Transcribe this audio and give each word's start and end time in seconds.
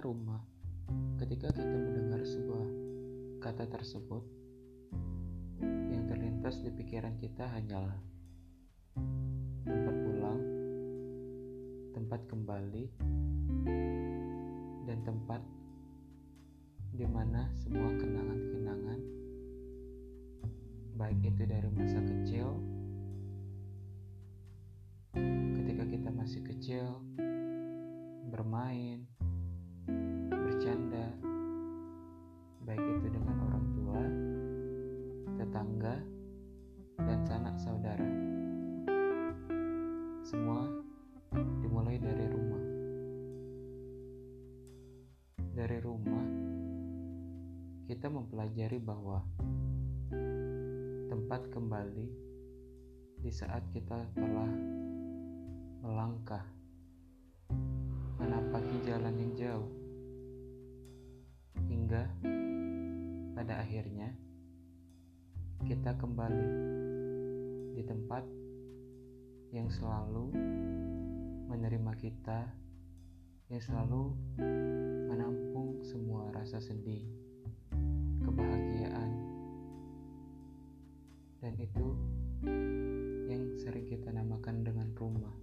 Rumah, 0.00 0.40
ketika 1.20 1.52
kita 1.52 1.76
mendengar 1.76 2.24
sebuah 2.24 2.68
kata 3.44 3.68
tersebut, 3.68 4.24
yang 5.60 6.08
terlintas 6.08 6.56
di 6.64 6.72
pikiran 6.72 7.20
kita 7.20 7.44
hanyalah 7.44 8.00
tempat 9.68 9.94
pulang, 10.00 10.40
tempat 11.92 12.20
kembali, 12.32 12.84
dan 14.88 15.04
tempat 15.04 15.44
di 16.96 17.04
mana 17.04 17.52
semua 17.60 17.92
kenangan-kenangan, 18.00 19.00
baik 20.96 21.20
itu 21.28 21.44
dari 21.44 21.68
masa 21.76 22.00
kecil, 22.00 22.56
ketika 25.60 25.84
kita 25.92 26.08
masih 26.08 26.40
kecil, 26.40 27.04
bermain, 28.32 29.09
kita 47.90 48.06
mempelajari 48.06 48.78
bahwa 48.78 49.18
tempat 51.10 51.42
kembali 51.50 52.06
di 53.18 53.32
saat 53.34 53.66
kita 53.74 54.06
telah 54.14 54.52
melangkah 55.82 56.46
menapaki 58.22 58.78
jalan 58.86 59.10
yang 59.18 59.32
jauh 59.34 59.70
hingga 61.66 62.06
pada 63.34 63.58
akhirnya 63.58 64.14
kita 65.66 65.90
kembali 65.98 66.50
di 67.74 67.82
tempat 67.82 68.22
yang 69.50 69.66
selalu 69.66 70.30
menerima 71.50 71.92
kita, 71.98 72.54
yang 73.50 73.58
selalu 73.58 74.14
menampung 75.10 75.82
semua 75.82 76.30
rasa 76.30 76.62
sedih, 76.62 77.19
kebahagiaan, 78.40 79.10
dan 81.44 81.54
itu 81.60 81.86
yang 83.28 83.44
sering 83.60 83.84
kita 83.84 84.08
namakan 84.16 84.64
dengan 84.64 84.88
rumah. 84.96 85.36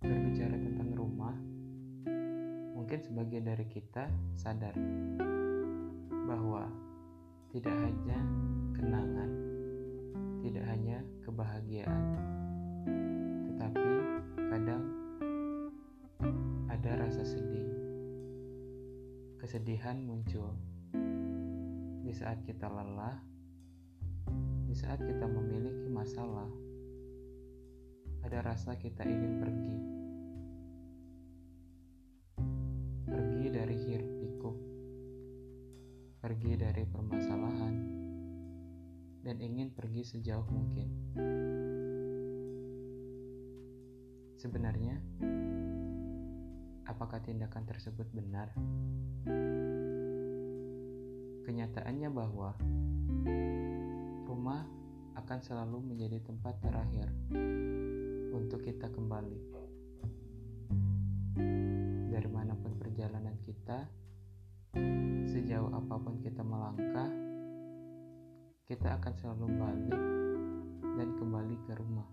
Berbicara 0.00 0.56
tentang 0.56 0.88
rumah, 0.96 1.36
mungkin 2.72 2.98
sebagian 3.04 3.44
dari 3.44 3.68
kita 3.68 4.08
sadar 4.32 4.72
bahwa 6.24 6.72
tidak 7.52 7.76
hanya 7.76 8.18
kenangan, 8.72 9.30
tidak 10.40 10.64
hanya 10.64 11.04
kebahagiaan, 11.28 12.04
Kesedihan 19.56 20.04
muncul 20.04 20.52
di 22.04 22.12
saat 22.12 22.44
kita 22.44 22.68
lelah, 22.68 23.16
di 24.68 24.76
saat 24.76 25.00
kita 25.00 25.24
memiliki 25.24 25.88
masalah. 25.88 26.44
Ada 28.20 28.44
rasa 28.52 28.76
kita 28.76 29.00
ingin 29.08 29.40
pergi, 29.40 29.76
pergi 33.08 33.44
dari 33.48 33.76
hiruk 33.80 34.12
pikuk, 34.20 34.56
pergi 36.20 36.52
dari 36.60 36.84
permasalahan, 36.84 37.74
dan 39.24 39.40
ingin 39.40 39.72
pergi 39.72 40.04
sejauh 40.04 40.52
mungkin. 40.52 40.88
Sebenarnya, 44.36 45.00
apakah 46.86 47.18
tindakan 47.22 47.66
tersebut 47.66 48.06
benar? 48.14 48.50
Kenyataannya 51.46 52.08
bahwa 52.10 52.54
rumah 54.26 54.66
akan 55.18 55.38
selalu 55.42 55.78
menjadi 55.82 56.22
tempat 56.22 56.58
terakhir 56.62 57.10
untuk 58.34 58.62
kita 58.62 58.90
kembali. 58.90 59.38
Dari 62.10 62.28
mana 62.30 62.54
pun 62.56 62.78
perjalanan 62.78 63.36
kita, 63.44 63.86
sejauh 65.30 65.70
apa 65.74 65.94
pun 66.00 66.18
kita 66.22 66.40
melangkah, 66.46 67.10
kita 68.66 68.98
akan 68.98 69.12
selalu 69.18 69.46
balik 69.58 70.00
dan 70.96 71.08
kembali 71.18 71.56
ke 71.66 71.72
rumah. 71.76 72.08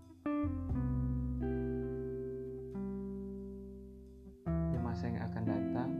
Masa 5.04 5.20
yang 5.20 5.28
akan 5.28 5.44
datang, 5.44 5.90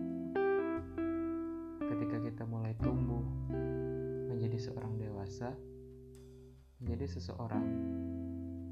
ketika 1.93 2.17
kita 2.25 2.43
mulai 2.49 2.73
tumbuh 2.81 3.21
menjadi 4.33 4.57
seorang 4.57 4.97
dewasa, 4.97 5.53
menjadi 6.81 7.13
seseorang 7.13 7.69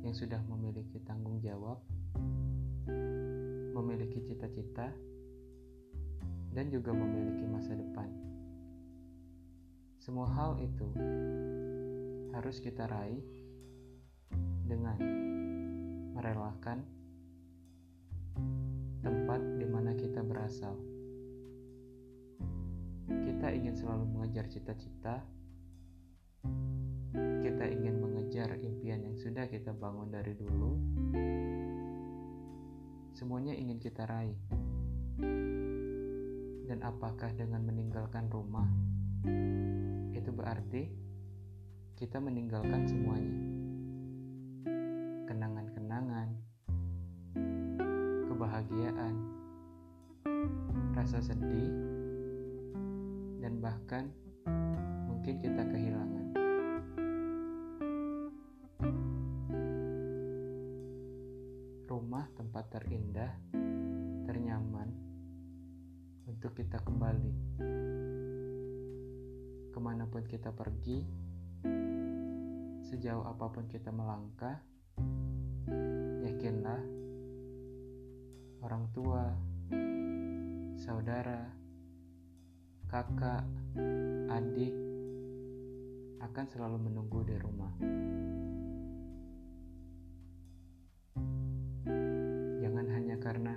yang 0.01 0.17
sudah 0.17 0.41
memiliki 0.49 1.05
tanggung 1.05 1.37
jawab, 1.45 1.85
memiliki 3.77 4.25
cita-cita, 4.25 4.89
dan 6.57 6.73
juga 6.73 6.97
memiliki 6.97 7.45
masa 7.53 7.77
depan. 7.77 8.09
Semua 10.01 10.33
hal 10.33 10.57
itu 10.65 10.89
harus 12.33 12.57
kita 12.65 12.89
raih 12.89 13.21
dengan 14.65 14.97
merelakan 16.17 17.03
tempat 19.05 19.43
berasal. 20.43 20.75
Kita 23.07 23.55
ingin 23.55 23.79
selalu 23.79 24.11
mengejar 24.11 24.51
cita-cita, 24.51 25.23
kita 27.15 27.65
ingin 27.71 28.03
mengejar 28.03 28.59
impian 28.59 29.07
yang 29.07 29.15
sudah 29.15 29.47
kita 29.47 29.71
bangun 29.71 30.11
dari 30.11 30.35
dulu. 30.35 30.75
Semuanya 33.15 33.55
ingin 33.55 33.79
kita 33.79 34.03
raih. 34.03 34.35
Dan 36.67 36.83
apakah 36.83 37.31
dengan 37.39 37.63
meninggalkan 37.63 38.27
rumah 38.27 38.67
itu 40.11 40.31
berarti 40.35 40.91
kita 41.95 42.19
meninggalkan 42.19 42.83
semuanya? 42.91 43.39
Kenangan-kenangan, 45.31 46.29
kebahagiaan, 48.27 49.42
rasa 51.03 51.19
sedih, 51.35 51.67
dan 53.43 53.59
bahkan 53.59 54.07
mungkin 55.11 55.35
kita 55.43 55.67
kehilangan. 55.67 56.27
Rumah 61.91 62.25
tempat 62.39 62.65
terindah, 62.71 63.35
ternyaman 64.31 64.95
untuk 66.31 66.55
kita 66.55 66.79
kembali. 66.87 67.35
Ke 69.75 69.79
mana 69.83 70.07
pun 70.07 70.23
kita 70.23 70.55
pergi, 70.55 71.03
sejauh 72.87 73.27
apa 73.27 73.51
pun 73.51 73.67
kita 73.67 73.91
melangkah, 73.91 74.63
yakinlah 76.23 76.79
orang 78.63 78.87
tua, 78.95 79.35
saudara, 80.83 81.47
kakak, 82.91 83.47
adik 84.35 84.75
akan 86.19 86.47
selalu 86.51 86.91
menunggu 86.91 87.23
di 87.23 87.39
rumah. 87.39 87.71
Jangan 92.59 92.87
hanya 92.99 93.15
karena 93.23 93.55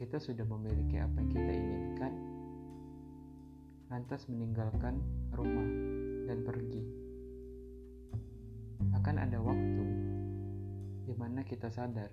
kita 0.00 0.16
sudah 0.16 0.48
memiliki 0.48 0.96
apa 1.04 1.20
yang 1.20 1.30
kita 1.36 1.52
inginkan, 1.52 2.12
lantas 3.92 4.24
meninggalkan 4.32 5.04
rumah 5.36 5.68
dan 6.32 6.48
pergi. 6.48 6.80
Akan 8.96 9.20
ada 9.20 9.36
waktu 9.36 9.84
di 11.04 11.12
mana 11.12 11.44
kita 11.44 11.68
sadar 11.68 12.08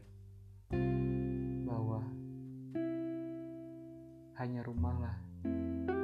hanya 4.40 4.64
rumahlah. 4.64 5.20
tempat 5.44 5.99